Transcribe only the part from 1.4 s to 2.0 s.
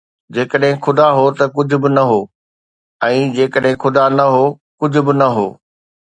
ڪجهه به